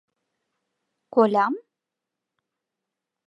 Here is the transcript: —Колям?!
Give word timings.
—Колям?! 1.13 1.53